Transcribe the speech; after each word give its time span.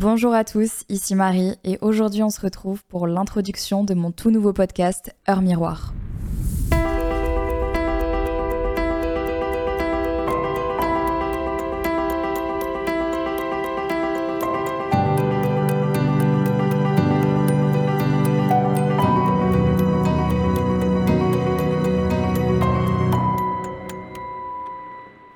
Bonjour 0.00 0.32
à 0.32 0.44
tous, 0.44 0.84
ici 0.88 1.16
Marie 1.16 1.56
et 1.64 1.76
aujourd'hui 1.80 2.22
on 2.22 2.30
se 2.30 2.40
retrouve 2.40 2.84
pour 2.84 3.08
l'introduction 3.08 3.82
de 3.82 3.94
mon 3.94 4.12
tout 4.12 4.30
nouveau 4.30 4.52
podcast 4.52 5.12
Heure 5.28 5.42
Miroir. 5.42 5.92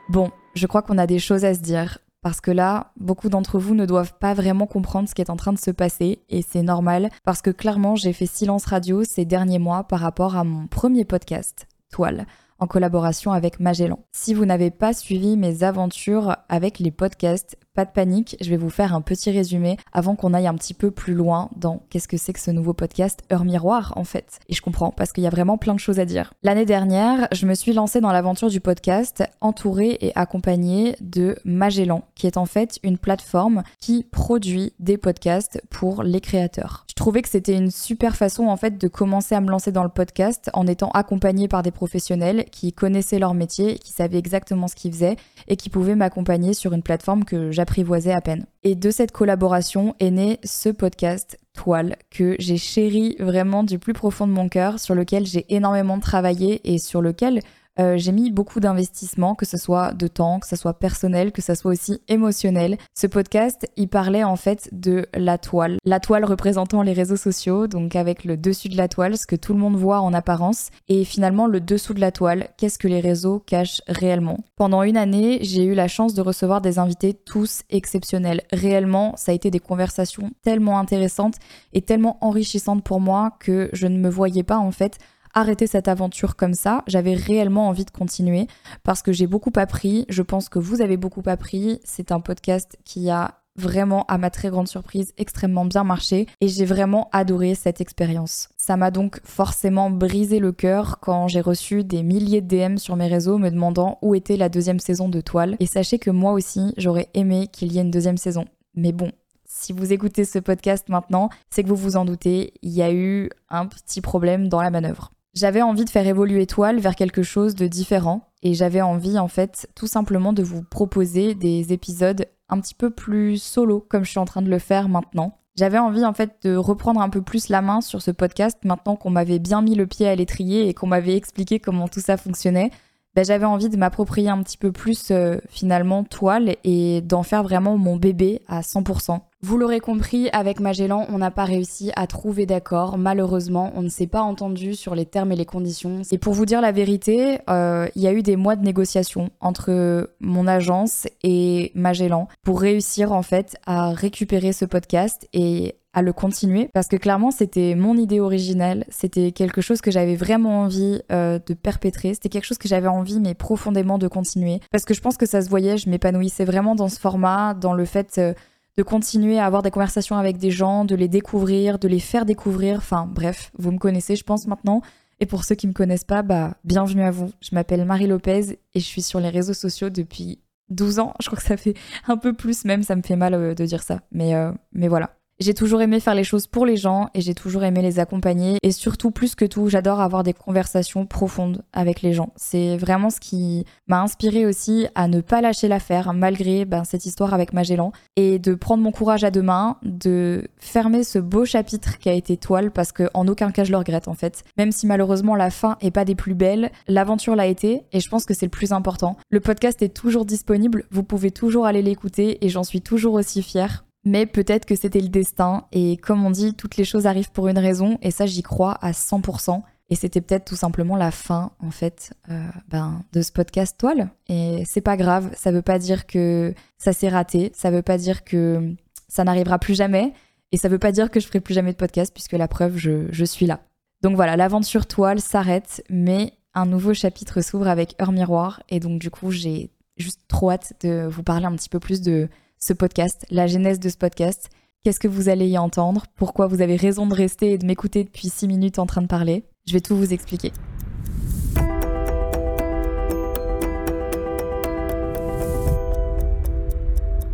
Bon, 0.08 0.30
je 0.54 0.68
crois 0.68 0.82
qu'on 0.82 0.98
a 0.98 1.08
des 1.08 1.18
choses 1.18 1.44
à 1.44 1.52
se 1.52 1.58
dire. 1.58 1.98
Parce 2.22 2.40
que 2.40 2.52
là, 2.52 2.92
beaucoup 2.96 3.28
d'entre 3.28 3.58
vous 3.58 3.74
ne 3.74 3.84
doivent 3.84 4.16
pas 4.18 4.32
vraiment 4.32 4.66
comprendre 4.66 5.08
ce 5.08 5.14
qui 5.14 5.20
est 5.20 5.30
en 5.30 5.36
train 5.36 5.52
de 5.52 5.58
se 5.58 5.72
passer, 5.72 6.22
et 6.30 6.42
c'est 6.42 6.62
normal, 6.62 7.10
parce 7.24 7.42
que 7.42 7.50
clairement 7.50 7.96
j'ai 7.96 8.12
fait 8.12 8.26
silence 8.26 8.64
radio 8.64 9.02
ces 9.02 9.24
derniers 9.24 9.58
mois 9.58 9.84
par 9.84 10.00
rapport 10.00 10.36
à 10.36 10.44
mon 10.44 10.68
premier 10.68 11.04
podcast, 11.04 11.66
Toile 11.90 12.26
en 12.62 12.68
collaboration 12.68 13.32
avec 13.32 13.58
Magellan. 13.58 13.98
Si 14.12 14.34
vous 14.34 14.44
n'avez 14.44 14.70
pas 14.70 14.92
suivi 14.92 15.36
mes 15.36 15.64
aventures 15.64 16.36
avec 16.48 16.78
les 16.78 16.92
podcasts, 16.92 17.56
pas 17.74 17.84
de 17.84 17.90
panique, 17.90 18.36
je 18.40 18.50
vais 18.50 18.56
vous 18.56 18.70
faire 18.70 18.94
un 18.94 19.00
petit 19.00 19.30
résumé 19.30 19.78
avant 19.92 20.14
qu'on 20.14 20.34
aille 20.34 20.46
un 20.46 20.54
petit 20.54 20.74
peu 20.74 20.90
plus 20.90 21.14
loin 21.14 21.48
dans 21.56 21.82
qu'est-ce 21.88 22.08
que 22.08 22.18
c'est 22.18 22.32
que 22.32 22.40
ce 22.40 22.50
nouveau 22.50 22.74
podcast 22.74 23.22
Heure 23.32 23.44
Miroir 23.44 23.94
en 23.96 24.04
fait. 24.04 24.40
Et 24.48 24.54
je 24.54 24.60
comprends 24.60 24.90
parce 24.90 25.12
qu'il 25.12 25.24
y 25.24 25.26
a 25.26 25.30
vraiment 25.30 25.56
plein 25.56 25.74
de 25.74 25.80
choses 25.80 25.98
à 25.98 26.04
dire. 26.04 26.34
L'année 26.42 26.66
dernière, 26.66 27.28
je 27.32 27.46
me 27.46 27.54
suis 27.54 27.72
lancée 27.72 28.00
dans 28.00 28.12
l'aventure 28.12 28.50
du 28.50 28.60
podcast 28.60 29.24
entourée 29.40 29.96
et 30.00 30.12
accompagnée 30.14 30.96
de 31.00 31.36
Magellan, 31.44 32.04
qui 32.14 32.26
est 32.26 32.36
en 32.36 32.44
fait 32.44 32.78
une 32.82 32.98
plateforme 32.98 33.62
qui 33.80 34.04
produit 34.04 34.74
des 34.78 34.98
podcasts 34.98 35.62
pour 35.70 36.02
les 36.02 36.20
créateurs. 36.20 36.84
Je 36.88 36.94
trouvais 36.94 37.22
que 37.22 37.28
c'était 37.28 37.56
une 37.56 37.70
super 37.70 38.16
façon 38.16 38.48
en 38.48 38.56
fait 38.58 38.76
de 38.76 38.88
commencer 38.88 39.34
à 39.34 39.40
me 39.40 39.50
lancer 39.50 39.72
dans 39.72 39.82
le 39.82 39.88
podcast 39.88 40.50
en 40.52 40.66
étant 40.66 40.90
accompagnée 40.90 41.48
par 41.48 41.62
des 41.62 41.70
professionnels 41.70 42.44
qui 42.52 42.74
connaissaient 42.74 43.18
leur 43.18 43.32
métier, 43.32 43.78
qui 43.78 43.92
savaient 43.92 44.18
exactement 44.18 44.68
ce 44.68 44.74
qu'ils 44.74 44.92
faisaient 44.92 45.16
et 45.48 45.56
qui 45.56 45.70
pouvaient 45.70 45.94
m'accompagner 45.94 46.52
sur 46.52 46.74
une 46.74 46.82
plateforme 46.82 47.24
que 47.24 47.50
j'apprivoisais 47.62 48.12
à 48.12 48.20
peine. 48.20 48.46
Et 48.64 48.74
de 48.74 48.90
cette 48.90 49.12
collaboration 49.12 49.94
est 50.00 50.10
né 50.10 50.40
ce 50.42 50.68
podcast 50.68 51.38
Toile 51.54 51.94
que 52.10 52.34
j'ai 52.40 52.56
chéri 52.56 53.14
vraiment 53.20 53.62
du 53.62 53.78
plus 53.78 53.92
profond 53.92 54.26
de 54.26 54.32
mon 54.32 54.48
cœur, 54.48 54.80
sur 54.80 54.96
lequel 54.96 55.26
j'ai 55.26 55.46
énormément 55.48 56.00
travaillé 56.00 56.60
et 56.64 56.78
sur 56.78 57.00
lequel 57.00 57.40
euh, 57.78 57.96
j'ai 57.96 58.12
mis 58.12 58.30
beaucoup 58.30 58.60
d'investissement, 58.60 59.34
que 59.34 59.46
ce 59.46 59.56
soit 59.56 59.92
de 59.94 60.06
temps, 60.06 60.40
que 60.40 60.46
ce 60.46 60.56
soit 60.56 60.78
personnel, 60.78 61.32
que 61.32 61.40
ce 61.40 61.54
soit 61.54 61.72
aussi 61.72 62.00
émotionnel. 62.08 62.76
Ce 62.94 63.06
podcast, 63.06 63.66
il 63.76 63.88
parlait 63.88 64.24
en 64.24 64.36
fait 64.36 64.68
de 64.72 65.06
la 65.14 65.38
toile. 65.38 65.78
La 65.84 66.00
toile 66.00 66.24
représentant 66.24 66.82
les 66.82 66.92
réseaux 66.92 67.16
sociaux, 67.16 67.66
donc 67.66 67.96
avec 67.96 68.24
le 68.24 68.36
dessus 68.36 68.68
de 68.68 68.76
la 68.76 68.88
toile, 68.88 69.16
ce 69.16 69.26
que 69.26 69.36
tout 69.36 69.54
le 69.54 69.58
monde 69.58 69.76
voit 69.76 70.00
en 70.00 70.12
apparence, 70.12 70.68
et 70.88 71.04
finalement 71.04 71.46
le 71.46 71.60
dessous 71.60 71.94
de 71.94 72.00
la 72.00 72.12
toile, 72.12 72.48
qu'est-ce 72.58 72.78
que 72.78 72.88
les 72.88 73.00
réseaux 73.00 73.38
cachent 73.38 73.80
réellement. 73.88 74.38
Pendant 74.56 74.82
une 74.82 74.96
année, 74.96 75.38
j'ai 75.42 75.64
eu 75.64 75.74
la 75.74 75.88
chance 75.88 76.14
de 76.14 76.22
recevoir 76.22 76.60
des 76.60 76.78
invités 76.78 77.14
tous 77.14 77.62
exceptionnels. 77.70 78.42
Réellement, 78.52 79.14
ça 79.16 79.32
a 79.32 79.34
été 79.34 79.50
des 79.50 79.60
conversations 79.60 80.30
tellement 80.42 80.78
intéressantes 80.78 81.36
et 81.72 81.82
tellement 81.82 82.18
enrichissantes 82.20 82.84
pour 82.84 83.00
moi 83.00 83.32
que 83.40 83.70
je 83.72 83.86
ne 83.86 83.98
me 83.98 84.10
voyais 84.10 84.42
pas 84.42 84.58
en 84.58 84.70
fait 84.70 84.98
arrêter 85.34 85.66
cette 85.66 85.88
aventure 85.88 86.36
comme 86.36 86.54
ça. 86.54 86.82
J'avais 86.86 87.14
réellement 87.14 87.68
envie 87.68 87.84
de 87.84 87.90
continuer 87.90 88.46
parce 88.82 89.02
que 89.02 89.12
j'ai 89.12 89.26
beaucoup 89.26 89.52
appris. 89.56 90.06
Je 90.08 90.22
pense 90.22 90.48
que 90.48 90.58
vous 90.58 90.82
avez 90.82 90.96
beaucoup 90.96 91.22
appris. 91.26 91.80
C'est 91.84 92.12
un 92.12 92.20
podcast 92.20 92.78
qui 92.84 93.10
a 93.10 93.38
vraiment, 93.56 94.04
à 94.08 94.18
ma 94.18 94.30
très 94.30 94.50
grande 94.50 94.68
surprise, 94.68 95.12
extrêmement 95.18 95.64
bien 95.64 95.84
marché 95.84 96.26
et 96.40 96.48
j'ai 96.48 96.64
vraiment 96.64 97.08
adoré 97.12 97.54
cette 97.54 97.80
expérience. 97.80 98.48
Ça 98.56 98.76
m'a 98.76 98.90
donc 98.90 99.20
forcément 99.24 99.90
brisé 99.90 100.38
le 100.38 100.52
cœur 100.52 101.00
quand 101.00 101.28
j'ai 101.28 101.40
reçu 101.40 101.84
des 101.84 102.02
milliers 102.02 102.40
de 102.40 102.48
DM 102.48 102.76
sur 102.76 102.96
mes 102.96 103.08
réseaux 103.08 103.38
me 103.38 103.50
demandant 103.50 103.98
où 104.02 104.14
était 104.14 104.36
la 104.36 104.48
deuxième 104.48 104.80
saison 104.80 105.08
de 105.08 105.20
Toile. 105.20 105.56
Et 105.60 105.66
sachez 105.66 105.98
que 105.98 106.10
moi 106.10 106.32
aussi, 106.32 106.72
j'aurais 106.76 107.08
aimé 107.14 107.48
qu'il 107.48 107.72
y 107.72 107.78
ait 107.78 107.82
une 107.82 107.90
deuxième 107.90 108.16
saison. 108.16 108.46
Mais 108.74 108.92
bon, 108.92 109.12
si 109.44 109.72
vous 109.72 109.92
écoutez 109.92 110.24
ce 110.24 110.38
podcast 110.38 110.88
maintenant, 110.88 111.28
c'est 111.50 111.62
que 111.62 111.68
vous 111.68 111.76
vous 111.76 111.96
en 111.96 112.04
doutez, 112.04 112.54
il 112.62 112.70
y 112.70 112.82
a 112.82 112.92
eu 112.92 113.28
un 113.50 113.66
petit 113.66 114.00
problème 114.00 114.48
dans 114.48 114.62
la 114.62 114.70
manœuvre. 114.70 115.12
J'avais 115.34 115.62
envie 115.62 115.86
de 115.86 115.90
faire 115.90 116.06
évoluer 116.06 116.46
Toile 116.46 116.78
vers 116.78 116.94
quelque 116.94 117.22
chose 117.22 117.54
de 117.54 117.66
différent 117.66 118.28
et 118.42 118.52
j'avais 118.52 118.82
envie 118.82 119.18
en 119.18 119.28
fait 119.28 119.66
tout 119.74 119.86
simplement 119.86 120.34
de 120.34 120.42
vous 120.42 120.62
proposer 120.62 121.34
des 121.34 121.72
épisodes 121.72 122.26
un 122.50 122.60
petit 122.60 122.74
peu 122.74 122.90
plus 122.90 123.38
solo 123.42 123.80
comme 123.80 124.04
je 124.04 124.10
suis 124.10 124.18
en 124.18 124.26
train 124.26 124.42
de 124.42 124.50
le 124.50 124.58
faire 124.58 124.90
maintenant. 124.90 125.38
J'avais 125.56 125.78
envie 125.78 126.04
en 126.04 126.12
fait 126.12 126.36
de 126.42 126.54
reprendre 126.54 127.00
un 127.00 127.08
peu 127.08 127.22
plus 127.22 127.48
la 127.48 127.62
main 127.62 127.80
sur 127.80 128.02
ce 128.02 128.10
podcast 128.10 128.58
maintenant 128.64 128.94
qu'on 128.94 129.08
m'avait 129.08 129.38
bien 129.38 129.62
mis 129.62 129.74
le 129.74 129.86
pied 129.86 130.06
à 130.06 130.14
l'étrier 130.14 130.68
et 130.68 130.74
qu'on 130.74 130.86
m'avait 130.86 131.16
expliqué 131.16 131.60
comment 131.60 131.88
tout 131.88 132.00
ça 132.00 132.18
fonctionnait. 132.18 132.70
Ben, 133.14 133.24
j'avais 133.24 133.46
envie 133.46 133.70
de 133.70 133.76
m'approprier 133.76 134.28
un 134.28 134.42
petit 134.42 134.58
peu 134.58 134.70
plus 134.70 135.10
euh, 135.10 135.38
finalement 135.48 136.04
Toile 136.04 136.56
et 136.64 137.00
d'en 137.02 137.22
faire 137.22 137.42
vraiment 137.42 137.78
mon 137.78 137.96
bébé 137.96 138.42
à 138.48 138.60
100%. 138.60 139.20
Vous 139.44 139.58
l'aurez 139.58 139.80
compris, 139.80 140.28
avec 140.32 140.60
Magellan, 140.60 141.04
on 141.08 141.18
n'a 141.18 141.32
pas 141.32 141.44
réussi 141.44 141.90
à 141.96 142.06
trouver 142.06 142.46
d'accord. 142.46 142.96
Malheureusement, 142.96 143.72
on 143.74 143.82
ne 143.82 143.88
s'est 143.88 144.06
pas 144.06 144.22
entendu 144.22 144.74
sur 144.76 144.94
les 144.94 145.04
termes 145.04 145.32
et 145.32 145.36
les 145.36 145.44
conditions. 145.44 146.02
Et 146.12 146.18
pour 146.18 146.32
vous 146.32 146.46
dire 146.46 146.60
la 146.60 146.70
vérité, 146.70 147.40
euh, 147.50 147.88
il 147.96 148.02
y 148.02 148.06
a 148.06 148.12
eu 148.12 148.22
des 148.22 148.36
mois 148.36 148.54
de 148.54 148.62
négociations 148.64 149.30
entre 149.40 150.10
mon 150.20 150.46
agence 150.46 151.08
et 151.24 151.72
Magellan 151.74 152.28
pour 152.44 152.60
réussir 152.60 153.10
en 153.10 153.22
fait 153.22 153.56
à 153.66 153.90
récupérer 153.90 154.52
ce 154.52 154.64
podcast 154.64 155.28
et 155.32 155.74
à 155.92 156.02
le 156.02 156.12
continuer 156.12 156.70
parce 156.72 156.88
que 156.88 156.96
clairement 156.96 157.30
c'était 157.30 157.74
mon 157.74 157.96
idée 157.96 158.20
originale, 158.20 158.86
c'était 158.88 159.32
quelque 159.32 159.60
chose 159.60 159.80
que 159.80 159.90
j'avais 159.90 160.16
vraiment 160.16 160.62
envie 160.62 161.02
euh, 161.10 161.38
de 161.46 161.52
perpétrer, 161.52 162.14
c'était 162.14 162.30
quelque 162.30 162.46
chose 162.46 162.58
que 162.58 162.68
j'avais 162.68 162.88
envie 162.88 163.20
mais 163.20 163.34
profondément 163.34 163.98
de 163.98 164.08
continuer 164.08 164.60
parce 164.70 164.84
que 164.86 164.94
je 164.94 165.02
pense 165.02 165.18
que 165.18 165.26
ça 165.26 165.42
se 165.42 165.50
voyait, 165.50 165.76
je 165.76 165.90
m'épanouissais 165.90 166.46
vraiment 166.46 166.74
dans 166.74 166.88
ce 166.88 166.98
format, 166.98 167.52
dans 167.52 167.74
le 167.74 167.84
fait 167.84 168.16
euh, 168.16 168.32
de 168.76 168.82
continuer 168.82 169.38
à 169.38 169.46
avoir 169.46 169.62
des 169.62 169.70
conversations 169.70 170.16
avec 170.16 170.38
des 170.38 170.50
gens, 170.50 170.84
de 170.84 170.94
les 170.94 171.08
découvrir, 171.08 171.78
de 171.78 171.88
les 171.88 172.00
faire 172.00 172.24
découvrir. 172.24 172.78
Enfin 172.78 173.06
bref, 173.10 173.52
vous 173.58 173.72
me 173.72 173.78
connaissez, 173.78 174.16
je 174.16 174.24
pense 174.24 174.46
maintenant. 174.46 174.80
Et 175.20 175.26
pour 175.26 175.44
ceux 175.44 175.54
qui 175.54 175.66
me 175.68 175.72
connaissent 175.72 176.04
pas, 176.04 176.22
bah 176.22 176.56
bienvenue 176.64 177.02
à 177.02 177.10
vous. 177.10 177.30
Je 177.40 177.54
m'appelle 177.54 177.84
Marie 177.84 178.06
Lopez 178.06 178.58
et 178.74 178.80
je 178.80 178.84
suis 178.84 179.02
sur 179.02 179.20
les 179.20 179.28
réseaux 179.28 179.54
sociaux 179.54 179.90
depuis 179.90 180.40
12 180.70 180.98
ans. 180.98 181.14
Je 181.20 181.26
crois 181.26 181.38
que 181.38 181.44
ça 181.44 181.56
fait 181.56 181.74
un 182.08 182.16
peu 182.16 182.32
plus 182.32 182.64
même, 182.64 182.82
ça 182.82 182.96
me 182.96 183.02
fait 183.02 183.16
mal 183.16 183.34
euh, 183.34 183.54
de 183.54 183.64
dire 183.64 183.82
ça. 183.82 184.00
Mais, 184.10 184.34
euh, 184.34 184.52
mais 184.72 184.88
voilà. 184.88 185.14
J'ai 185.40 185.54
toujours 185.54 185.82
aimé 185.82 185.98
faire 185.98 186.14
les 186.14 186.22
choses 186.22 186.46
pour 186.46 186.66
les 186.66 186.76
gens 186.76 187.08
et 187.14 187.20
j'ai 187.20 187.34
toujours 187.34 187.64
aimé 187.64 187.82
les 187.82 187.98
accompagner. 187.98 188.58
Et 188.62 188.70
surtout, 188.70 189.10
plus 189.10 189.34
que 189.34 189.44
tout, 189.44 189.68
j'adore 189.68 190.00
avoir 190.00 190.22
des 190.22 190.34
conversations 190.34 191.04
profondes 191.04 191.64
avec 191.72 192.00
les 192.00 192.12
gens. 192.12 192.32
C'est 192.36 192.76
vraiment 192.76 193.10
ce 193.10 193.18
qui 193.18 193.64
m'a 193.88 194.02
inspiré 194.02 194.46
aussi 194.46 194.86
à 194.94 195.08
ne 195.08 195.20
pas 195.20 195.40
lâcher 195.40 195.66
l'affaire 195.66 196.12
malgré 196.12 196.64
ben, 196.64 196.84
cette 196.84 197.06
histoire 197.06 197.34
avec 197.34 197.52
Magellan 197.52 197.90
et 198.14 198.38
de 198.38 198.54
prendre 198.54 198.84
mon 198.84 198.92
courage 198.92 199.24
à 199.24 199.32
deux 199.32 199.42
mains, 199.42 199.78
de 199.82 200.46
fermer 200.58 201.02
ce 201.02 201.18
beau 201.18 201.44
chapitre 201.44 201.98
qui 201.98 202.08
a 202.08 202.12
été 202.12 202.36
toile 202.36 202.70
parce 202.70 202.92
que 202.92 203.10
en 203.12 203.26
aucun 203.26 203.50
cas 203.50 203.64
je 203.64 203.72
le 203.72 203.78
regrette 203.78 204.06
en 204.06 204.14
fait. 204.14 204.44
Même 204.56 204.70
si 204.70 204.86
malheureusement 204.86 205.34
la 205.34 205.50
fin 205.50 205.76
est 205.80 205.90
pas 205.90 206.04
des 206.04 206.14
plus 206.14 206.34
belles, 206.34 206.70
l'aventure 206.86 207.34
l'a 207.34 207.46
été 207.46 207.82
et 207.90 207.98
je 207.98 208.08
pense 208.08 208.26
que 208.26 208.34
c'est 208.34 208.46
le 208.46 208.50
plus 208.50 208.70
important. 208.70 209.16
Le 209.30 209.40
podcast 209.40 209.82
est 209.82 209.94
toujours 209.94 210.24
disponible, 210.24 210.84
vous 210.92 211.02
pouvez 211.02 211.32
toujours 211.32 211.66
aller 211.66 211.82
l'écouter 211.82 212.44
et 212.44 212.48
j'en 212.48 212.62
suis 212.62 212.80
toujours 212.80 213.14
aussi 213.14 213.42
fière. 213.42 213.84
Mais 214.04 214.26
peut-être 214.26 214.66
que 214.66 214.74
c'était 214.74 215.00
le 215.00 215.08
destin, 215.08 215.66
et 215.70 215.96
comme 215.96 216.24
on 216.24 216.30
dit, 216.30 216.54
toutes 216.54 216.76
les 216.76 216.84
choses 216.84 217.06
arrivent 217.06 217.30
pour 217.30 217.48
une 217.48 217.58
raison, 217.58 217.98
et 218.02 218.10
ça 218.10 218.26
j'y 218.26 218.42
crois 218.42 218.72
à 218.80 218.92
100%. 218.92 219.62
Et 219.90 219.94
c'était 219.94 220.22
peut-être 220.22 220.46
tout 220.46 220.56
simplement 220.56 220.96
la 220.96 221.10
fin, 221.10 221.52
en 221.60 221.70
fait, 221.70 222.14
euh, 222.30 222.48
ben, 222.68 223.04
de 223.12 223.20
ce 223.20 223.30
podcast 223.30 223.76
toile. 223.78 224.10
Et 224.26 224.64
c'est 224.64 224.80
pas 224.80 224.96
grave, 224.96 225.30
ça 225.36 225.52
veut 225.52 225.62
pas 225.62 225.78
dire 225.78 226.06
que 226.06 226.54
ça 226.78 226.92
s'est 226.92 227.10
raté, 227.10 227.52
ça 227.54 227.70
veut 227.70 227.82
pas 227.82 227.98
dire 227.98 228.24
que 228.24 228.74
ça 229.06 229.22
n'arrivera 229.22 229.58
plus 229.58 229.74
jamais, 229.74 230.14
et 230.50 230.56
ça 230.56 230.68
veut 230.68 230.78
pas 230.78 230.92
dire 230.92 231.10
que 231.10 231.20
je 231.20 231.26
ferai 231.26 231.40
plus 231.40 231.54
jamais 231.54 231.72
de 231.72 231.76
podcast, 231.76 232.12
puisque 232.12 232.32
la 232.32 232.48
preuve, 232.48 232.76
je, 232.76 233.06
je 233.10 233.24
suis 233.24 233.46
là. 233.46 233.60
Donc 234.02 234.16
voilà, 234.16 234.36
l'aventure 234.36 234.86
toile 234.86 235.20
s'arrête, 235.20 235.84
mais 235.90 236.32
un 236.54 236.66
nouveau 236.66 236.94
chapitre 236.94 237.40
s'ouvre 237.40 237.68
avec 237.68 237.94
Heure 238.00 238.12
Miroir, 238.12 238.62
et 238.68 238.80
donc 238.80 238.98
du 238.98 239.10
coup, 239.10 239.30
j'ai 239.30 239.70
juste 239.98 240.22
trop 240.26 240.50
hâte 240.50 240.72
de 240.80 241.06
vous 241.06 241.22
parler 241.22 241.46
un 241.46 241.54
petit 241.54 241.68
peu 241.68 241.80
plus 241.80 242.00
de 242.00 242.28
ce 242.62 242.72
podcast, 242.72 243.26
la 243.28 243.48
genèse 243.48 243.80
de 243.80 243.88
ce 243.88 243.96
podcast. 243.96 244.48
Qu'est-ce 244.84 245.00
que 245.00 245.08
vous 245.08 245.28
allez 245.28 245.48
y 245.48 245.58
entendre? 245.58 246.04
Pourquoi 246.14 246.46
vous 246.46 246.62
avez 246.62 246.76
raison 246.76 247.06
de 247.06 247.14
rester 247.14 247.50
et 247.50 247.58
de 247.58 247.66
m'écouter 247.66 248.04
depuis 248.04 248.28
6 248.28 248.46
minutes 248.46 248.78
en 248.78 248.86
train 248.86 249.02
de 249.02 249.08
parler? 249.08 249.44
Je 249.66 249.72
vais 249.72 249.80
tout 249.80 249.96
vous 249.96 250.12
expliquer. 250.12 250.52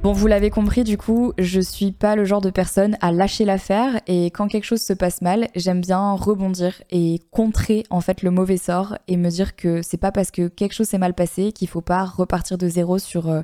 Bon, 0.03 0.13
vous 0.13 0.27
l'avez 0.29 0.49
compris, 0.49 0.85
du 0.85 0.97
coup, 0.97 1.35
je 1.37 1.61
suis 1.61 1.93
pas 1.93 2.17
le 2.17 2.25
genre 2.25 2.41
de 2.41 2.49
personne 2.49 2.97
à 3.03 3.13
lâcher 3.13 3.45
l'affaire 3.45 4.01
et 4.07 4.27
quand 4.27 4.49
quelque 4.49 4.65
chose 4.65 4.81
se 4.81 4.95
passe 4.95 5.21
mal, 5.21 5.49
j'aime 5.55 5.83
bien 5.83 6.13
rebondir 6.15 6.81
et 6.91 7.21
contrer 7.33 7.85
en 7.91 8.01
fait 8.01 8.23
le 8.23 8.31
mauvais 8.31 8.57
sort 8.57 8.97
et 9.09 9.19
me 9.19 9.29
dire 9.29 9.57
que 9.57 9.83
c'est 9.83 9.99
pas 9.99 10.13
parce 10.13 10.31
que 10.31 10.49
quelque 10.49 10.73
chose 10.73 10.89
s'est 10.89 10.97
mal 10.97 11.13
passé 11.13 11.53
qu'il 11.53 11.69
faut 11.69 11.83
pas 11.83 12.05
repartir 12.05 12.57
de 12.57 12.69
zéro 12.69 12.99
sur 12.99 13.29
euh, 13.29 13.43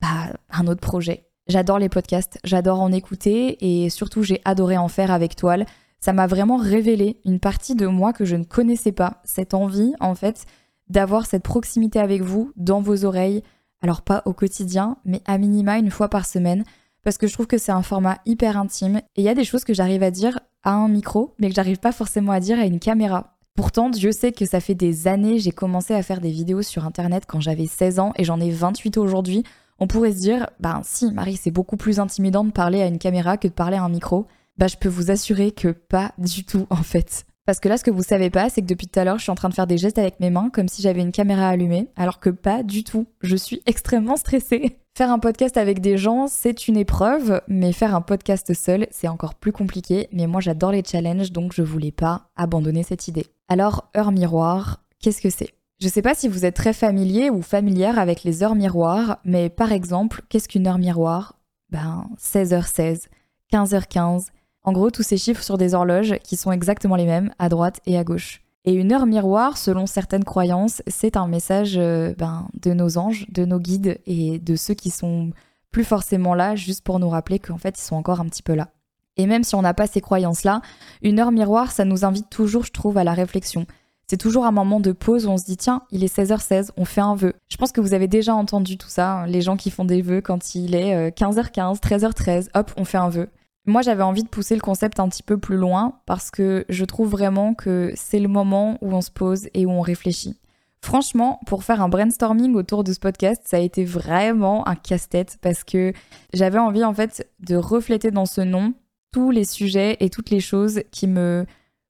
bah, 0.00 0.32
un 0.50 0.66
autre 0.66 0.80
projet. 0.80 1.26
J'adore 1.48 1.78
les 1.78 1.88
podcasts, 1.88 2.38
j'adore 2.42 2.80
en 2.80 2.90
écouter 2.90 3.56
et 3.60 3.88
surtout 3.88 4.22
j'ai 4.22 4.40
adoré 4.44 4.76
en 4.76 4.88
faire 4.88 5.12
avec 5.12 5.36
Toile. 5.36 5.66
Ça 6.00 6.12
m'a 6.12 6.26
vraiment 6.26 6.56
révélé 6.56 7.20
une 7.24 7.40
partie 7.40 7.74
de 7.74 7.86
moi 7.86 8.12
que 8.12 8.24
je 8.24 8.36
ne 8.36 8.44
connaissais 8.44 8.92
pas, 8.92 9.20
cette 9.24 9.54
envie 9.54 9.92
en 10.00 10.14
fait 10.14 10.44
d'avoir 10.88 11.26
cette 11.26 11.42
proximité 11.42 11.98
avec 11.98 12.22
vous 12.22 12.52
dans 12.56 12.80
vos 12.80 13.04
oreilles. 13.04 13.42
Alors 13.80 14.02
pas 14.02 14.22
au 14.24 14.32
quotidien, 14.32 14.96
mais 15.04 15.20
à 15.24 15.38
minima 15.38 15.78
une 15.78 15.90
fois 15.90 16.08
par 16.08 16.26
semaine, 16.26 16.64
parce 17.02 17.18
que 17.18 17.26
je 17.26 17.32
trouve 17.34 17.46
que 17.46 17.58
c'est 17.58 17.72
un 17.72 17.82
format 17.82 18.18
hyper 18.26 18.58
intime 18.58 18.96
et 19.14 19.20
il 19.20 19.24
y 19.24 19.28
a 19.28 19.34
des 19.34 19.44
choses 19.44 19.64
que 19.64 19.74
j'arrive 19.74 20.02
à 20.02 20.10
dire 20.10 20.40
à 20.64 20.72
un 20.72 20.88
micro, 20.88 21.34
mais 21.38 21.48
que 21.48 21.54
j'arrive 21.54 21.78
pas 21.78 21.92
forcément 21.92 22.32
à 22.32 22.40
dire 22.40 22.58
à 22.58 22.64
une 22.64 22.80
caméra. 22.80 23.36
Pourtant, 23.54 23.88
Dieu 23.88 24.12
sait 24.12 24.32
que 24.32 24.44
ça 24.44 24.60
fait 24.60 24.74
des 24.74 25.06
années, 25.06 25.38
j'ai 25.38 25.52
commencé 25.52 25.94
à 25.94 26.02
faire 26.02 26.20
des 26.20 26.30
vidéos 26.30 26.62
sur 26.62 26.84
internet 26.84 27.24
quand 27.26 27.40
j'avais 27.40 27.66
16 27.66 28.00
ans 28.00 28.12
et 28.16 28.24
j'en 28.24 28.40
ai 28.40 28.50
28 28.50 28.98
aujourd'hui. 28.98 29.44
On 29.78 29.86
pourrait 29.86 30.12
se 30.12 30.20
dire, 30.20 30.48
ben 30.60 30.80
si, 30.84 31.12
Marie, 31.12 31.36
c'est 31.36 31.50
beaucoup 31.50 31.76
plus 31.76 32.00
intimidant 32.00 32.44
de 32.44 32.50
parler 32.50 32.82
à 32.82 32.86
une 32.86 32.98
caméra 32.98 33.36
que 33.36 33.48
de 33.48 33.52
parler 33.52 33.76
à 33.76 33.82
un 33.82 33.88
micro. 33.88 34.26
Bah, 34.56 34.68
je 34.68 34.76
peux 34.76 34.88
vous 34.88 35.10
assurer 35.10 35.50
que 35.52 35.68
pas 35.68 36.12
du 36.18 36.44
tout, 36.44 36.66
en 36.70 36.82
fait. 36.82 37.26
Parce 37.46 37.60
que 37.60 37.68
là, 37.68 37.76
ce 37.76 37.84
que 37.84 37.92
vous 37.92 38.02
savez 38.02 38.28
pas, 38.28 38.50
c'est 38.50 38.60
que 38.60 38.66
depuis 38.66 38.88
tout 38.88 38.98
à 38.98 39.04
l'heure, 39.04 39.18
je 39.18 39.22
suis 39.22 39.30
en 39.30 39.36
train 39.36 39.48
de 39.48 39.54
faire 39.54 39.68
des 39.68 39.78
gestes 39.78 39.98
avec 39.98 40.18
mes 40.18 40.30
mains 40.30 40.50
comme 40.50 40.66
si 40.66 40.82
j'avais 40.82 41.00
une 41.00 41.12
caméra 41.12 41.48
allumée, 41.48 41.88
alors 41.94 42.18
que 42.18 42.30
pas 42.30 42.64
du 42.64 42.82
tout. 42.82 43.06
Je 43.20 43.36
suis 43.36 43.62
extrêmement 43.66 44.16
stressée. 44.16 44.78
Faire 44.96 45.12
un 45.12 45.18
podcast 45.18 45.56
avec 45.56 45.80
des 45.80 45.98
gens, 45.98 46.26
c'est 46.26 46.68
une 46.68 46.76
épreuve, 46.76 47.42
mais 47.46 47.72
faire 47.72 47.94
un 47.94 48.00
podcast 48.00 48.52
seul, 48.54 48.88
c'est 48.90 49.08
encore 49.08 49.34
plus 49.34 49.52
compliqué. 49.52 50.08
Mais 50.10 50.26
moi, 50.26 50.40
j'adore 50.40 50.72
les 50.72 50.82
challenges, 50.82 51.30
donc 51.32 51.52
je 51.52 51.62
voulais 51.62 51.92
pas 51.92 52.30
abandonner 52.34 52.82
cette 52.82 53.06
idée. 53.06 53.26
Alors, 53.48 53.90
heure 53.96 54.10
miroir, 54.10 54.82
qu'est-ce 55.00 55.20
que 55.20 55.30
c'est? 55.30 55.55
Je 55.78 55.88
sais 55.88 56.02
pas 56.02 56.14
si 56.14 56.28
vous 56.28 56.44
êtes 56.44 56.56
très 56.56 56.72
familier 56.72 57.28
ou 57.28 57.42
familière 57.42 57.98
avec 57.98 58.24
les 58.24 58.42
heures 58.42 58.54
miroirs, 58.54 59.18
mais 59.24 59.50
par 59.50 59.72
exemple, 59.72 60.22
qu'est-ce 60.28 60.48
qu'une 60.48 60.66
heure 60.66 60.78
miroir? 60.78 61.38
Ben 61.70 62.06
16h16, 62.18 63.06
15h15. 63.52 64.28
En 64.62 64.72
gros, 64.72 64.90
tous 64.90 65.02
ces 65.02 65.18
chiffres 65.18 65.42
sur 65.42 65.58
des 65.58 65.74
horloges 65.74 66.16
qui 66.24 66.36
sont 66.36 66.50
exactement 66.50 66.96
les 66.96 67.04
mêmes 67.04 67.32
à 67.38 67.48
droite 67.48 67.80
et 67.86 67.98
à 67.98 68.04
gauche. 68.04 68.42
Et 68.64 68.72
une 68.72 68.92
heure 68.92 69.06
miroir, 69.06 69.58
selon 69.58 69.86
certaines 69.86 70.24
croyances, 70.24 70.82
c'est 70.88 71.16
un 71.16 71.28
message 71.28 71.74
euh, 71.76 72.14
ben, 72.18 72.48
de 72.60 72.72
nos 72.72 72.98
anges, 72.98 73.26
de 73.30 73.44
nos 73.44 73.60
guides 73.60 74.00
et 74.06 74.40
de 74.40 74.56
ceux 74.56 74.74
qui 74.74 74.90
sont 74.90 75.30
plus 75.70 75.84
forcément 75.84 76.34
là 76.34 76.56
juste 76.56 76.84
pour 76.84 76.98
nous 76.98 77.08
rappeler 77.08 77.38
qu'en 77.38 77.58
fait 77.58 77.78
ils 77.78 77.82
sont 77.82 77.96
encore 77.96 78.20
un 78.20 78.24
petit 78.24 78.42
peu 78.42 78.54
là. 78.54 78.70
Et 79.16 79.26
même 79.26 79.44
si 79.44 79.54
on 79.54 79.62
n'a 79.62 79.74
pas 79.74 79.86
ces 79.86 80.00
croyances-là, 80.00 80.62
une 81.02 81.20
heure 81.20 81.32
miroir, 81.32 81.70
ça 81.70 81.84
nous 81.84 82.04
invite 82.04 82.28
toujours, 82.28 82.64
je 82.64 82.72
trouve, 82.72 82.98
à 82.98 83.04
la 83.04 83.14
réflexion. 83.14 83.66
C'est 84.08 84.16
toujours 84.18 84.46
un 84.46 84.52
moment 84.52 84.78
de 84.78 84.92
pause 84.92 85.26
où 85.26 85.30
on 85.30 85.36
se 85.36 85.44
dit 85.44 85.56
tiens, 85.56 85.82
il 85.90 86.04
est 86.04 86.16
16h16, 86.16 86.70
on 86.76 86.84
fait 86.84 87.00
un 87.00 87.16
vœu. 87.16 87.34
Je 87.48 87.56
pense 87.56 87.72
que 87.72 87.80
vous 87.80 87.92
avez 87.92 88.06
déjà 88.06 88.34
entendu 88.34 88.78
tout 88.78 88.88
ça, 88.88 89.12
hein, 89.12 89.26
les 89.26 89.40
gens 89.40 89.56
qui 89.56 89.70
font 89.70 89.84
des 89.84 90.00
vœux 90.00 90.20
quand 90.20 90.54
il 90.54 90.76
est 90.76 91.10
15h15, 91.10 91.74
euh, 91.74 91.98
13h13, 91.98 92.48
hop, 92.54 92.70
on 92.76 92.84
fait 92.84 92.98
un 92.98 93.08
vœu. 93.08 93.28
Moi, 93.66 93.82
j'avais 93.82 94.04
envie 94.04 94.22
de 94.22 94.28
pousser 94.28 94.54
le 94.54 94.60
concept 94.60 95.00
un 95.00 95.08
petit 95.08 95.24
peu 95.24 95.38
plus 95.38 95.56
loin 95.56 95.98
parce 96.06 96.30
que 96.30 96.64
je 96.68 96.84
trouve 96.84 97.10
vraiment 97.10 97.54
que 97.54 97.92
c'est 97.96 98.20
le 98.20 98.28
moment 98.28 98.78
où 98.80 98.94
on 98.94 99.00
se 99.00 99.10
pose 99.10 99.48
et 99.54 99.66
où 99.66 99.70
on 99.70 99.80
réfléchit. 99.80 100.38
Franchement, 100.80 101.40
pour 101.46 101.64
faire 101.64 101.82
un 101.82 101.88
brainstorming 101.88 102.54
autour 102.54 102.84
de 102.84 102.92
ce 102.92 103.00
podcast, 103.00 103.42
ça 103.44 103.56
a 103.56 103.60
été 103.60 103.84
vraiment 103.84 104.68
un 104.68 104.76
casse-tête 104.76 105.38
parce 105.42 105.64
que 105.64 105.92
j'avais 106.32 106.60
envie 106.60 106.84
en 106.84 106.94
fait 106.94 107.28
de 107.40 107.56
refléter 107.56 108.12
dans 108.12 108.26
ce 108.26 108.40
nom 108.40 108.72
tous 109.10 109.32
les 109.32 109.44
sujets 109.44 109.96
et 109.98 110.10
toutes 110.10 110.30
les 110.30 110.38
choses 110.38 110.82
qui 110.92 111.08
me 111.08 111.44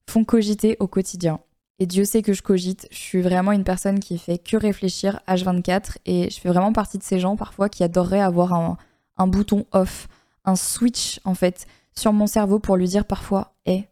font 0.09 0.23
cogiter 0.23 0.77
au 0.79 0.87
quotidien. 0.87 1.39
Et 1.79 1.85
Dieu 1.85 2.05
sait 2.05 2.21
que 2.21 2.33
je 2.33 2.41
cogite. 2.41 2.87
Je 2.91 2.97
suis 2.97 3.21
vraiment 3.21 3.51
une 3.51 3.63
personne 3.63 3.99
qui 3.99 4.17
fait 4.17 4.39
que 4.39 4.57
réfléchir 4.57 5.19
H24 5.27 5.97
et 6.05 6.29
je 6.29 6.39
fais 6.39 6.49
vraiment 6.49 6.73
partie 6.73 6.97
de 6.97 7.03
ces 7.03 7.19
gens 7.19 7.35
parfois 7.35 7.69
qui 7.69 7.83
adoreraient 7.83 8.19
avoir 8.19 8.53
un, 8.53 9.27
bouton 9.27 9.65
off, 9.71 10.07
un 10.45 10.55
switch 10.55 11.19
en 11.23 11.35
fait 11.35 11.67
sur 11.95 12.13
mon 12.13 12.27
cerveau 12.27 12.59
pour 12.59 12.77
lui 12.77 12.87
dire 12.87 13.05
parfois 13.05 13.53
Hé, 13.65 13.87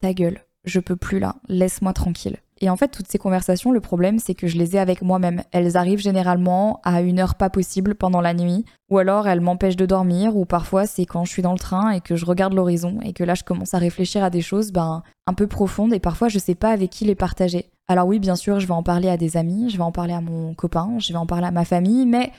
ta 0.00 0.12
gueule, 0.12 0.40
je 0.64 0.80
peux 0.80 0.96
plus 0.96 1.18
là, 1.18 1.36
laisse-moi 1.48 1.92
tranquille. 1.92 2.36
Et 2.62 2.70
en 2.70 2.76
fait, 2.76 2.88
toutes 2.88 3.08
ces 3.08 3.18
conversations, 3.18 3.72
le 3.72 3.80
problème, 3.80 4.20
c'est 4.20 4.34
que 4.34 4.46
je 4.46 4.56
les 4.56 4.76
ai 4.76 4.78
avec 4.78 5.02
moi-même. 5.02 5.42
Elles 5.50 5.76
arrivent 5.76 5.98
généralement 5.98 6.80
à 6.84 7.02
une 7.02 7.18
heure 7.18 7.34
pas 7.34 7.50
possible 7.50 7.96
pendant 7.96 8.20
la 8.20 8.34
nuit, 8.34 8.64
ou 8.88 8.98
alors 8.98 9.26
elles 9.26 9.40
m'empêchent 9.40 9.76
de 9.76 9.84
dormir, 9.84 10.36
ou 10.36 10.44
parfois 10.44 10.86
c'est 10.86 11.04
quand 11.04 11.24
je 11.24 11.32
suis 11.32 11.42
dans 11.42 11.52
le 11.52 11.58
train 11.58 11.90
et 11.90 12.00
que 12.00 12.14
je 12.14 12.24
regarde 12.24 12.54
l'horizon 12.54 13.00
et 13.02 13.12
que 13.12 13.24
là 13.24 13.34
je 13.34 13.42
commence 13.42 13.74
à 13.74 13.78
réfléchir 13.78 14.22
à 14.22 14.30
des 14.30 14.42
choses 14.42 14.70
ben, 14.70 15.02
un 15.26 15.34
peu 15.34 15.48
profondes 15.48 15.92
et 15.92 15.98
parfois 15.98 16.28
je 16.28 16.38
sais 16.38 16.54
pas 16.54 16.70
avec 16.70 16.90
qui 16.90 17.04
les 17.04 17.16
partager. 17.16 17.68
Alors 17.88 18.06
oui, 18.06 18.20
bien 18.20 18.36
sûr, 18.36 18.60
je 18.60 18.66
vais 18.68 18.74
en 18.74 18.84
parler 18.84 19.08
à 19.08 19.16
des 19.16 19.36
amis, 19.36 19.68
je 19.68 19.76
vais 19.76 19.82
en 19.82 19.90
parler 19.90 20.14
à 20.14 20.20
mon 20.20 20.54
copain, 20.54 20.94
je 20.98 21.12
vais 21.12 21.18
en 21.18 21.26
parler 21.26 21.48
à 21.48 21.50
ma 21.50 21.64
famille, 21.64 22.06
mais 22.06 22.30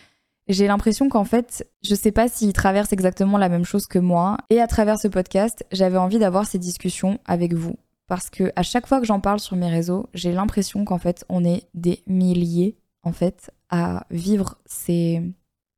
j'ai 0.48 0.68
l'impression 0.68 1.10
qu'en 1.10 1.26
fait, 1.26 1.68
je 1.84 1.96
sais 1.96 2.14
pas 2.14 2.30
s'ils 2.30 2.54
traversent 2.54 2.94
exactement 2.94 3.38
la 3.38 3.50
même 3.50 3.66
chose 3.66 3.88
que 3.88 4.00
moi. 4.00 4.38
Et 4.50 4.62
à 4.62 4.68
travers 4.68 5.00
ce 5.00 5.10
podcast, 5.10 5.66
j'avais 5.74 5.98
envie 5.98 6.20
d'avoir 6.20 6.46
ces 6.46 6.60
discussions 6.60 7.20
avec 7.26 7.54
vous 7.54 7.76
parce 8.08 8.30
que 8.30 8.52
à 8.56 8.64
chaque 8.64 8.88
fois 8.88 9.00
que 9.00 9.06
j'en 9.06 9.20
parle 9.20 9.40
sur 9.40 9.56
mes 9.56 9.70
réseaux, 9.70 10.08
j'ai 10.14 10.32
l'impression 10.32 10.86
qu'en 10.86 10.98
fait, 10.98 11.26
on 11.30 11.44
est 11.44 11.68
des 11.74 12.04
milliers 12.08 12.78
en 13.04 13.12
fait 13.12 13.52
à 13.70 14.06
vivre 14.12 14.58
ces 14.66 15.22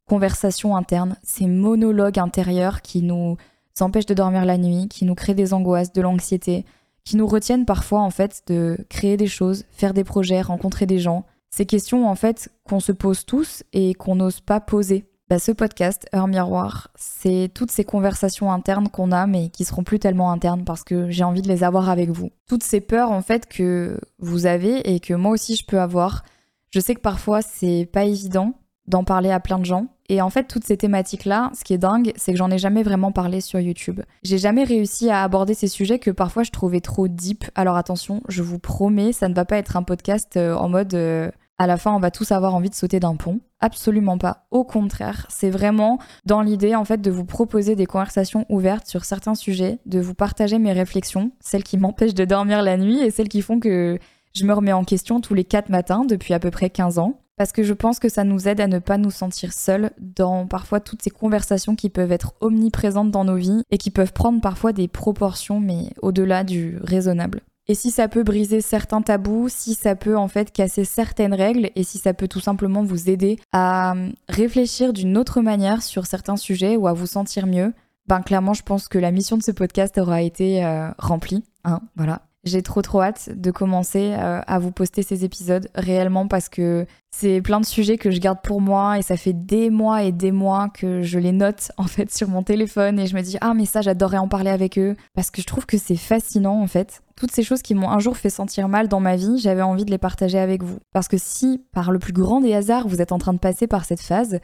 conversations 0.08 0.76
internes, 0.76 1.18
ces 1.24 1.48
monologues 1.48 2.20
intérieurs 2.20 2.82
qui 2.82 3.02
nous 3.02 3.38
empêchent 3.80 4.06
de 4.06 4.14
dormir 4.14 4.46
la 4.46 4.58
nuit, 4.58 4.88
qui 4.88 5.06
nous 5.06 5.16
créent 5.16 5.34
des 5.34 5.54
angoisses, 5.54 5.94
de 5.94 6.02
l'anxiété, 6.02 6.66
qui 7.04 7.18
nous 7.18 7.28
retiennent 7.28 7.66
parfois 7.66 8.02
en 8.02 8.10
fait 8.10 8.44
de 8.48 8.78
créer 8.90 9.18
des 9.18 9.28
choses, 9.28 9.66
faire 9.72 9.94
des 9.94 10.04
projets, 10.04 10.42
rencontrer 10.42 10.86
des 10.86 11.00
gens. 11.00 11.26
Ces 11.50 11.66
questions 11.66 12.08
en 12.08 12.16
fait 12.16 12.52
qu'on 12.68 12.80
se 12.80 12.92
pose 12.92 13.26
tous 13.26 13.64
et 13.74 13.94
qu'on 13.94 14.16
n'ose 14.16 14.42
pas 14.42 14.60
poser 14.60 15.06
bah, 15.28 15.40
ce 15.40 15.52
podcast, 15.52 16.08
Heure 16.14 16.28
Miroir, 16.28 16.90
c'est 16.96 17.50
toutes 17.54 17.72
ces 17.72 17.84
conversations 17.84 18.52
internes 18.52 18.90
qu'on 18.90 19.12
a, 19.12 19.26
mais 19.26 19.50
qui 19.50 19.66
seront 19.66 19.84
plus 19.84 19.98
tellement 19.98 20.32
internes 20.32 20.64
parce 20.64 20.84
que 20.84 21.10
j'ai 21.10 21.24
envie 21.24 21.42
de 21.42 21.48
les 21.48 21.64
avoir 21.64 21.90
avec 21.90 22.10
vous. 22.10 22.30
Toutes 22.48 22.64
ces 22.64 22.80
peurs, 22.80 23.12
en 23.12 23.24
fait, 23.24 23.48
que 23.48 24.00
vous 24.20 24.46
avez 24.46 24.94
et 24.94 25.00
que 25.00 25.16
moi 25.16 25.32
aussi 25.32 25.56
je 25.56 25.66
peux 25.66 25.80
avoir. 25.80 26.24
Je 26.70 26.80
sais 26.80 26.94
que 26.94 27.02
parfois 27.02 27.42
c'est 27.42 27.90
pas 27.92 28.04
évident 28.04 28.54
d'en 28.88 29.04
parler 29.04 29.32
à 29.32 29.40
plein 29.40 29.58
de 29.58 29.66
gens. 29.66 29.88
Et 30.10 30.22
en 30.22 30.30
fait, 30.30 30.44
toutes 30.44 30.66
ces 30.66 30.78
thématiques-là, 30.78 31.52
ce 31.58 31.64
qui 31.64 31.74
est 31.74 31.80
dingue, 31.80 32.12
c'est 32.16 32.32
que 32.32 32.38
j'en 32.38 32.52
ai 32.52 32.60
jamais 32.60 32.84
vraiment 32.84 33.12
parlé 33.12 33.42
sur 33.42 33.60
YouTube. 33.60 34.02
J'ai 34.22 34.38
jamais 34.38 34.64
réussi 34.64 35.10
à 35.10 35.24
aborder 35.24 35.56
ces 35.56 35.68
sujets 35.68 35.98
que 35.98 36.12
parfois 36.12 36.44
je 36.44 36.52
trouvais 36.52 36.82
trop 36.82 37.08
deep. 37.08 37.46
Alors 37.56 37.78
attention, 37.78 38.22
je 38.28 38.44
vous 38.44 38.60
promets, 38.60 39.12
ça 39.12 39.28
ne 39.28 39.34
va 39.34 39.46
pas 39.46 39.58
être 39.58 39.76
un 39.76 39.82
podcast 39.82 40.38
euh, 40.38 40.54
en 40.54 40.70
mode. 40.70 40.94
Euh, 40.94 41.32
à 41.58 41.68
la 41.68 41.78
fin, 41.78 41.94
on 41.96 42.00
va 42.00 42.12
tous 42.12 42.32
avoir 42.32 42.54
envie 42.54 42.70
de 42.70 42.76
sauter 42.76 43.00
d'un 43.00 43.16
pont. 43.16 43.40
Absolument 43.62 44.18
pas. 44.18 44.46
Au 44.52 44.64
contraire, 44.64 45.26
c'est 45.30 45.50
vraiment 45.50 46.00
dans 46.26 46.42
l'idée 46.42 46.76
en 46.76 46.86
fait 46.86 47.02
de 47.02 47.12
vous 47.12 47.26
proposer 47.26 47.76
des 47.76 47.86
conversations 47.86 48.46
ouvertes 48.50 48.88
sur 48.88 49.06
certains 49.06 49.36
sujets, 49.36 49.80
de 49.86 50.00
vous 50.00 50.14
partager 50.14 50.60
mes 50.60 50.74
réflexions, 50.74 51.32
celles 51.40 51.64
qui 51.64 51.78
m'empêchent 51.78 52.14
de 52.14 52.26
dormir 52.26 52.62
la 52.62 52.78
nuit 52.78 53.00
et 53.00 53.12
celles 53.12 53.30
qui 53.30 53.42
font 53.42 53.60
que 53.60 53.98
je 54.34 54.46
me 54.46 54.54
remets 54.54 54.74
en 54.74 54.84
question 54.84 55.22
tous 55.22 55.34
les 55.34 55.46
4 55.46 55.70
matins 55.70 56.04
depuis 56.04 56.34
à 56.34 56.40
peu 56.40 56.52
près 56.52 56.70
15 56.70 57.00
ans. 57.00 57.22
Parce 57.38 57.52
que 57.52 57.64
je 57.64 57.74
pense 57.74 58.00
que 58.00 58.08
ça 58.08 58.24
nous 58.24 58.48
aide 58.48 58.62
à 58.62 58.68
ne 58.68 58.80
pas 58.80 58.98
nous 58.98 59.12
sentir 59.12 59.52
seuls 59.52 59.92
dans 59.98 60.48
parfois 60.48 60.80
toutes 60.80 61.02
ces 61.02 61.10
conversations 61.10 61.76
qui 61.76 61.90
peuvent 61.90 62.14
être 62.14 62.34
omniprésentes 62.40 63.12
dans 63.12 63.26
nos 63.26 63.36
vies 63.36 63.62
et 63.72 63.78
qui 63.78 63.92
peuvent 63.92 64.14
prendre 64.14 64.40
parfois 64.40 64.72
des 64.72 64.88
proportions 64.88 65.60
mais 65.60 65.92
au-delà 66.02 66.44
du 66.46 66.78
raisonnable. 66.82 67.42
Et 67.68 67.74
si 67.74 67.90
ça 67.90 68.08
peut 68.08 68.24
briser 68.24 68.62
certains 68.62 69.02
tabous, 69.02 69.50
si 69.50 69.74
ça 69.74 69.96
peut 69.96 70.18
en 70.18 70.28
fait 70.28 70.52
casser 70.52 70.86
certaines 70.86 71.34
règles 71.34 71.72
et 71.76 71.84
si 71.84 71.98
ça 71.98 72.14
peut 72.14 72.28
tout 72.28 72.40
simplement 72.40 72.84
vous 72.84 73.10
aider 73.10 73.40
à 73.52 73.92
hum, 73.92 74.14
réfléchir 74.30 74.94
d'une 74.94 75.18
autre 75.18 75.42
manière 75.42 75.82
sur 75.82 76.06
certains 76.06 76.38
sujets 76.38 76.76
ou 76.76 76.88
à 76.88 76.94
vous 76.94 77.08
sentir 77.08 77.48
mieux, 77.48 77.74
ben 78.08 78.22
clairement 78.22 78.54
je 78.54 78.64
pense 78.64 78.88
que 78.88 79.00
la 79.00 79.12
mission 79.12 79.38
de 79.38 79.44
ce 79.44 79.52
podcast 79.52 79.98
aura 79.98 80.22
été 80.22 80.64
euh, 80.64 80.92
remplie. 81.00 81.44
Hein, 81.64 81.82
voilà. 81.96 82.25
J'ai 82.46 82.62
trop 82.62 82.84
trop 82.84 83.02
hâte 83.02 83.32
de 83.36 83.50
commencer 83.50 84.14
euh, 84.14 84.40
à 84.46 84.60
vous 84.60 84.72
poster 84.72 85.02
ces 85.02 85.26
épisodes 85.26 85.68
réellement 85.74 86.28
parce 86.28 86.48
que 86.48 86.86
c'est 87.10 87.42
plein 87.42 87.60
de 87.60 87.66
sujets 87.66 87.98
que 87.98 88.12
je 88.12 88.20
garde 88.20 88.38
pour 88.44 88.62
moi 88.62 89.00
et 89.00 89.02
ça 89.02 89.18
fait 89.18 89.34
des 89.34 89.72
mois 89.72 90.04
et 90.04 90.12
des 90.12 90.32
mois 90.32 90.70
que 90.70 91.02
je 91.02 91.18
les 91.18 91.32
note 91.32 91.72
en 91.78 91.86
fait 91.88 92.14
sur 92.14 92.28
mon 92.28 92.44
téléphone 92.44 93.00
et 93.00 93.08
je 93.08 93.16
me 93.16 93.22
dis 93.22 93.38
ah 93.42 93.56
mais 93.56 93.66
ça 93.66 93.82
j'adorerais 93.82 94.20
en 94.20 94.28
parler 94.28 94.52
avec 94.52 94.78
eux 94.78 94.96
parce 95.16 95.32
que 95.32 95.42
je 95.42 95.48
trouve 95.48 95.66
que 95.66 95.80
c'est 95.80 95.96
fascinant 95.96 96.62
en 96.62 96.68
fait. 96.68 97.02
Toutes 97.16 97.32
ces 97.32 97.42
choses 97.42 97.64
qui 97.64 97.74
m'ont 97.74 97.90
un 97.90 98.00
jour 98.00 98.16
fait 98.16 98.30
sentir 98.30 98.68
mal 98.68 98.90
dans 98.90 99.00
ma 99.00 99.16
vie, 99.16 99.40
j'avais 99.40 99.64
envie 99.64 99.86
de 99.86 99.92
les 99.92 99.98
partager 99.98 100.38
avec 100.38 100.62
vous. 100.62 100.78
Parce 100.94 101.08
que 101.08 101.18
si 101.18 101.64
par 101.72 101.92
le 101.92 101.98
plus 101.98 102.14
grand 102.14 102.42
des 102.42 102.54
hasards 102.54 102.88
vous 102.88 103.02
êtes 103.02 103.12
en 103.12 103.18
train 103.18 103.34
de 103.34 103.40
passer 103.40 103.66
par 103.66 103.86
cette 103.86 104.02
phase 104.02 104.40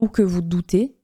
ou 0.00 0.08
que 0.08 0.20
vous 0.20 0.42
doutez, 0.42 0.96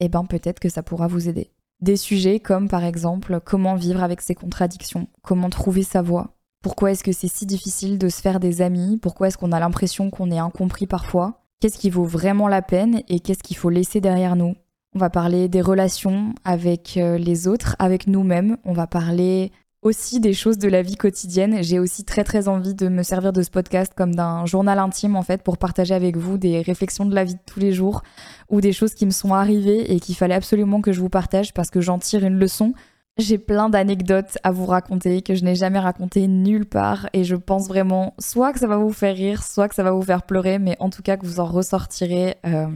eh 0.00 0.10
ben 0.10 0.26
peut-être 0.26 0.60
que 0.60 0.68
ça 0.68 0.82
pourra 0.82 1.06
vous 1.06 1.26
aider. 1.26 1.50
Des 1.82 1.96
sujets 1.96 2.40
comme 2.40 2.68
par 2.68 2.84
exemple 2.84 3.40
comment 3.44 3.74
vivre 3.74 4.02
avec 4.02 4.20
ses 4.20 4.34
contradictions, 4.34 5.08
comment 5.22 5.48
trouver 5.48 5.82
sa 5.82 6.02
voie, 6.02 6.36
pourquoi 6.62 6.92
est-ce 6.92 7.02
que 7.02 7.12
c'est 7.12 7.32
si 7.32 7.46
difficile 7.46 7.98
de 7.98 8.10
se 8.10 8.20
faire 8.20 8.38
des 8.38 8.60
amis, 8.60 8.98
pourquoi 8.98 9.28
est-ce 9.28 9.38
qu'on 9.38 9.52
a 9.52 9.60
l'impression 9.60 10.10
qu'on 10.10 10.30
est 10.30 10.38
incompris 10.38 10.86
parfois, 10.86 11.42
qu'est-ce 11.58 11.78
qui 11.78 11.88
vaut 11.88 12.04
vraiment 12.04 12.48
la 12.48 12.60
peine 12.60 13.02
et 13.08 13.20
qu'est-ce 13.20 13.42
qu'il 13.42 13.56
faut 13.56 13.70
laisser 13.70 14.02
derrière 14.02 14.36
nous? 14.36 14.54
On 14.94 14.98
va 14.98 15.08
parler 15.08 15.48
des 15.48 15.62
relations 15.62 16.34
avec 16.44 16.96
euh, 16.96 17.16
les 17.16 17.48
autres, 17.48 17.76
avec 17.78 18.06
nous-mêmes, 18.06 18.58
on 18.64 18.72
va 18.72 18.86
parler 18.86 19.52
aussi 19.82 20.20
des 20.20 20.34
choses 20.34 20.58
de 20.58 20.68
la 20.68 20.82
vie 20.82 20.96
quotidienne. 20.96 21.62
J'ai 21.62 21.78
aussi 21.78 22.04
très 22.04 22.24
très 22.24 22.48
envie 22.48 22.74
de 22.74 22.88
me 22.88 23.02
servir 23.02 23.32
de 23.32 23.42
ce 23.42 23.50
podcast 23.50 23.92
comme 23.96 24.14
d'un 24.14 24.44
journal 24.44 24.78
intime 24.78 25.16
en 25.16 25.22
fait 25.22 25.42
pour 25.42 25.56
partager 25.56 25.94
avec 25.94 26.16
vous 26.16 26.36
des 26.36 26.60
réflexions 26.60 27.06
de 27.06 27.14
la 27.14 27.24
vie 27.24 27.34
de 27.34 27.40
tous 27.46 27.60
les 27.60 27.72
jours 27.72 28.02
ou 28.50 28.60
des 28.60 28.72
choses 28.72 28.94
qui 28.94 29.06
me 29.06 29.10
sont 29.10 29.32
arrivées 29.32 29.92
et 29.92 30.00
qu'il 30.00 30.14
fallait 30.14 30.34
absolument 30.34 30.82
que 30.82 30.92
je 30.92 31.00
vous 31.00 31.08
partage 31.08 31.54
parce 31.54 31.70
que 31.70 31.80
j'en 31.80 31.98
tire 31.98 32.24
une 32.24 32.38
leçon. 32.38 32.74
J'ai 33.16 33.38
plein 33.38 33.68
d'anecdotes 33.68 34.38
à 34.44 34.50
vous 34.50 34.66
raconter 34.66 35.22
que 35.22 35.34
je 35.34 35.44
n'ai 35.44 35.54
jamais 35.54 35.78
racontées 35.78 36.26
nulle 36.26 36.66
part 36.66 37.08
et 37.12 37.24
je 37.24 37.36
pense 37.36 37.68
vraiment 37.68 38.14
soit 38.18 38.52
que 38.52 38.60
ça 38.60 38.66
va 38.66 38.76
vous 38.76 38.92
faire 38.92 39.16
rire, 39.16 39.42
soit 39.42 39.68
que 39.68 39.74
ça 39.74 39.82
va 39.82 39.92
vous 39.92 40.02
faire 40.02 40.22
pleurer, 40.22 40.58
mais 40.58 40.76
en 40.78 40.90
tout 40.90 41.02
cas 41.02 41.16
que 41.16 41.26
vous 41.26 41.40
en 41.40 41.46
ressortirez 41.46 42.36
euh, 42.46 42.68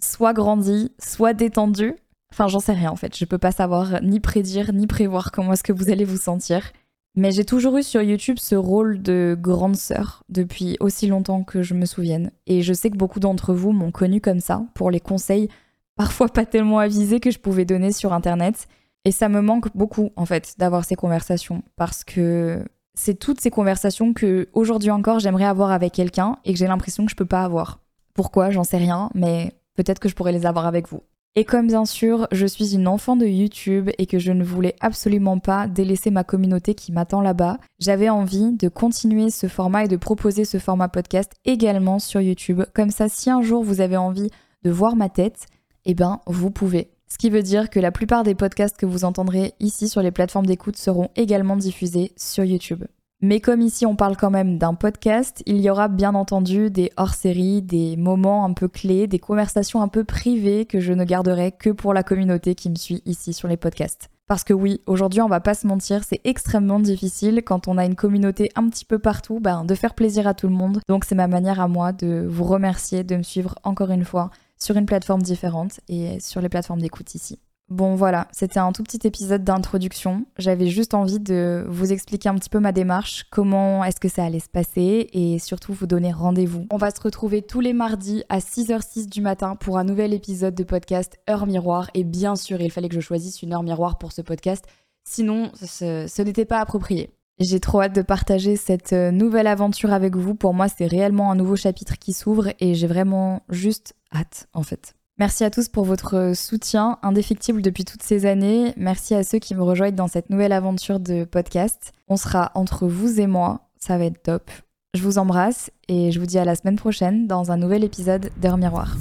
soit 0.00 0.32
grandi, 0.32 0.92
soit 0.98 1.32
détendu 1.34 1.94
Enfin, 2.32 2.48
j'en 2.48 2.60
sais 2.60 2.72
rien 2.72 2.90
en 2.90 2.96
fait. 2.96 3.14
Je 3.14 3.26
peux 3.26 3.36
pas 3.36 3.52
savoir 3.52 4.02
ni 4.02 4.18
prédire 4.18 4.72
ni 4.72 4.86
prévoir 4.86 5.32
comment 5.32 5.52
est-ce 5.52 5.62
que 5.62 5.72
vous 5.72 5.90
allez 5.90 6.06
vous 6.06 6.16
sentir. 6.16 6.72
Mais 7.14 7.30
j'ai 7.30 7.44
toujours 7.44 7.76
eu 7.76 7.82
sur 7.82 8.00
YouTube 8.00 8.38
ce 8.40 8.54
rôle 8.54 9.02
de 9.02 9.36
grande 9.38 9.76
sœur 9.76 10.24
depuis 10.30 10.78
aussi 10.80 11.06
longtemps 11.08 11.44
que 11.44 11.62
je 11.62 11.74
me 11.74 11.84
souvienne. 11.84 12.30
Et 12.46 12.62
je 12.62 12.72
sais 12.72 12.88
que 12.88 12.96
beaucoup 12.96 13.20
d'entre 13.20 13.52
vous 13.52 13.72
m'ont 13.72 13.90
connue 13.90 14.22
comme 14.22 14.40
ça 14.40 14.64
pour 14.72 14.90
les 14.90 14.98
conseils, 14.98 15.50
parfois 15.94 16.28
pas 16.28 16.46
tellement 16.46 16.78
avisés 16.78 17.20
que 17.20 17.30
je 17.30 17.38
pouvais 17.38 17.66
donner 17.66 17.92
sur 17.92 18.14
internet. 18.14 18.66
Et 19.04 19.12
ça 19.12 19.28
me 19.28 19.42
manque 19.42 19.76
beaucoup 19.76 20.10
en 20.16 20.24
fait 20.24 20.54
d'avoir 20.58 20.86
ces 20.86 20.94
conversations 20.94 21.62
parce 21.76 22.02
que 22.02 22.64
c'est 22.94 23.18
toutes 23.18 23.42
ces 23.42 23.50
conversations 23.50 24.14
que 24.14 24.48
aujourd'hui 24.54 24.90
encore 24.90 25.18
j'aimerais 25.18 25.44
avoir 25.44 25.70
avec 25.70 25.92
quelqu'un 25.92 26.38
et 26.46 26.54
que 26.54 26.58
j'ai 26.58 26.66
l'impression 26.66 27.04
que 27.04 27.10
je 27.10 27.16
peux 27.16 27.26
pas 27.26 27.44
avoir. 27.44 27.80
Pourquoi? 28.14 28.50
J'en 28.50 28.64
sais 28.64 28.78
rien, 28.78 29.10
mais 29.14 29.52
peut-être 29.74 29.98
que 29.98 30.08
je 30.08 30.14
pourrais 30.14 30.32
les 30.32 30.46
avoir 30.46 30.66
avec 30.66 30.88
vous. 30.88 31.02
Et 31.34 31.46
comme 31.46 31.66
bien 31.66 31.86
sûr, 31.86 32.28
je 32.30 32.44
suis 32.44 32.74
une 32.74 32.86
enfant 32.86 33.16
de 33.16 33.24
YouTube 33.24 33.88
et 33.96 34.04
que 34.04 34.18
je 34.18 34.32
ne 34.32 34.44
voulais 34.44 34.76
absolument 34.80 35.38
pas 35.38 35.66
délaisser 35.66 36.10
ma 36.10 36.24
communauté 36.24 36.74
qui 36.74 36.92
m'attend 36.92 37.22
là-bas, 37.22 37.56
j'avais 37.78 38.10
envie 38.10 38.52
de 38.52 38.68
continuer 38.68 39.30
ce 39.30 39.46
format 39.46 39.86
et 39.86 39.88
de 39.88 39.96
proposer 39.96 40.44
ce 40.44 40.58
format 40.58 40.88
podcast 40.88 41.32
également 41.46 41.98
sur 41.98 42.20
YouTube. 42.20 42.62
Comme 42.74 42.90
ça, 42.90 43.08
si 43.08 43.30
un 43.30 43.40
jour 43.40 43.64
vous 43.64 43.80
avez 43.80 43.96
envie 43.96 44.28
de 44.62 44.70
voir 44.70 44.94
ma 44.94 45.08
tête, 45.08 45.46
eh 45.86 45.94
ben, 45.94 46.20
vous 46.26 46.50
pouvez. 46.50 46.90
Ce 47.08 47.16
qui 47.16 47.30
veut 47.30 47.42
dire 47.42 47.70
que 47.70 47.80
la 47.80 47.92
plupart 47.92 48.24
des 48.24 48.34
podcasts 48.34 48.76
que 48.76 48.86
vous 48.86 49.04
entendrez 49.04 49.54
ici 49.58 49.88
sur 49.88 50.02
les 50.02 50.10
plateformes 50.10 50.46
d'écoute 50.46 50.76
seront 50.76 51.08
également 51.16 51.56
diffusés 51.56 52.12
sur 52.14 52.44
YouTube. 52.44 52.84
Mais 53.24 53.38
comme 53.38 53.60
ici 53.60 53.86
on 53.86 53.94
parle 53.94 54.16
quand 54.16 54.32
même 54.32 54.58
d'un 54.58 54.74
podcast, 54.74 55.44
il 55.46 55.60
y 55.60 55.70
aura 55.70 55.86
bien 55.86 56.16
entendu 56.16 56.70
des 56.70 56.90
hors-séries, 56.96 57.62
des 57.62 57.96
moments 57.96 58.44
un 58.44 58.52
peu 58.52 58.66
clés, 58.66 59.06
des 59.06 59.20
conversations 59.20 59.80
un 59.80 59.86
peu 59.86 60.02
privées 60.02 60.66
que 60.66 60.80
je 60.80 60.92
ne 60.92 61.04
garderai 61.04 61.52
que 61.52 61.70
pour 61.70 61.94
la 61.94 62.02
communauté 62.02 62.56
qui 62.56 62.68
me 62.68 62.74
suit 62.74 63.00
ici 63.06 63.32
sur 63.32 63.46
les 63.46 63.56
podcasts. 63.56 64.08
Parce 64.26 64.42
que 64.42 64.52
oui, 64.52 64.80
aujourd'hui 64.86 65.20
on 65.20 65.28
va 65.28 65.38
pas 65.38 65.54
se 65.54 65.68
mentir, 65.68 66.02
c'est 66.02 66.20
extrêmement 66.24 66.80
difficile 66.80 67.42
quand 67.44 67.68
on 67.68 67.78
a 67.78 67.84
une 67.84 67.94
communauté 67.94 68.50
un 68.56 68.68
petit 68.68 68.84
peu 68.84 68.98
partout, 68.98 69.38
ben, 69.38 69.64
de 69.64 69.74
faire 69.76 69.94
plaisir 69.94 70.26
à 70.26 70.34
tout 70.34 70.48
le 70.48 70.54
monde. 70.54 70.80
Donc 70.88 71.04
c'est 71.04 71.14
ma 71.14 71.28
manière 71.28 71.60
à 71.60 71.68
moi 71.68 71.92
de 71.92 72.26
vous 72.28 72.44
remercier 72.44 73.04
de 73.04 73.14
me 73.14 73.22
suivre 73.22 73.54
encore 73.62 73.92
une 73.92 74.04
fois 74.04 74.30
sur 74.58 74.76
une 74.76 74.86
plateforme 74.86 75.22
différente 75.22 75.78
et 75.88 76.18
sur 76.18 76.40
les 76.40 76.48
plateformes 76.48 76.80
d'écoute 76.80 77.14
ici. 77.14 77.38
Bon 77.72 77.94
voilà, 77.94 78.28
c'était 78.32 78.58
un 78.58 78.70
tout 78.70 78.82
petit 78.82 79.06
épisode 79.06 79.44
d'introduction. 79.44 80.26
J'avais 80.36 80.66
juste 80.66 80.92
envie 80.92 81.20
de 81.20 81.64
vous 81.70 81.90
expliquer 81.90 82.28
un 82.28 82.34
petit 82.34 82.50
peu 82.50 82.60
ma 82.60 82.70
démarche, 82.70 83.24
comment 83.30 83.82
est-ce 83.82 83.98
que 83.98 84.10
ça 84.10 84.24
allait 84.24 84.40
se 84.40 84.50
passer 84.50 85.08
et 85.14 85.38
surtout 85.38 85.72
vous 85.72 85.86
donner 85.86 86.12
rendez-vous. 86.12 86.66
On 86.70 86.76
va 86.76 86.90
se 86.90 87.00
retrouver 87.00 87.40
tous 87.40 87.60
les 87.60 87.72
mardis 87.72 88.24
à 88.28 88.40
6h06 88.40 89.08
du 89.08 89.22
matin 89.22 89.56
pour 89.56 89.78
un 89.78 89.84
nouvel 89.84 90.12
épisode 90.12 90.54
de 90.54 90.64
podcast 90.64 91.18
Heure 91.30 91.46
Miroir 91.46 91.88
et 91.94 92.04
bien 92.04 92.36
sûr 92.36 92.60
il 92.60 92.70
fallait 92.70 92.90
que 92.90 92.94
je 92.94 93.00
choisisse 93.00 93.40
une 93.40 93.54
heure 93.54 93.62
miroir 93.62 93.96
pour 93.96 94.12
ce 94.12 94.20
podcast, 94.20 94.66
sinon 95.04 95.50
ce, 95.54 96.04
ce 96.06 96.20
n'était 96.20 96.44
pas 96.44 96.60
approprié. 96.60 97.08
J'ai 97.38 97.58
trop 97.58 97.80
hâte 97.80 97.94
de 97.94 98.02
partager 98.02 98.56
cette 98.56 98.92
euh, 98.92 99.10
nouvelle 99.10 99.46
aventure 99.46 99.94
avec 99.94 100.14
vous. 100.14 100.34
Pour 100.34 100.52
moi, 100.52 100.68
c'est 100.68 100.86
réellement 100.86 101.30
un 101.30 101.36
nouveau 101.36 101.56
chapitre 101.56 101.98
qui 101.98 102.12
s'ouvre 102.12 102.48
et 102.60 102.74
j'ai 102.74 102.86
vraiment 102.86 103.40
juste 103.48 103.94
hâte 104.14 104.46
en 104.52 104.62
fait. 104.62 104.94
Merci 105.18 105.44
à 105.44 105.50
tous 105.50 105.68
pour 105.68 105.84
votre 105.84 106.32
soutien 106.34 106.98
indéfectible 107.02 107.62
depuis 107.62 107.84
toutes 107.84 108.02
ces 108.02 108.26
années. 108.26 108.72
Merci 108.76 109.14
à 109.14 109.22
ceux 109.22 109.38
qui 109.38 109.54
me 109.54 109.62
rejoignent 109.62 109.94
dans 109.94 110.08
cette 110.08 110.30
nouvelle 110.30 110.52
aventure 110.52 111.00
de 111.00 111.24
podcast. 111.24 111.92
On 112.08 112.16
sera 112.16 112.50
entre 112.54 112.88
vous 112.88 113.20
et 113.20 113.26
moi. 113.26 113.68
Ça 113.78 113.98
va 113.98 114.06
être 114.06 114.22
top. 114.22 114.50
Je 114.94 115.02
vous 115.02 115.18
embrasse 115.18 115.70
et 115.88 116.12
je 116.12 116.20
vous 116.20 116.26
dis 116.26 116.38
à 116.38 116.44
la 116.44 116.54
semaine 116.54 116.76
prochaine 116.76 117.26
dans 117.26 117.50
un 117.50 117.56
nouvel 117.56 117.84
épisode 117.84 118.30
d'Heure 118.40 118.58
Miroir. 118.58 118.96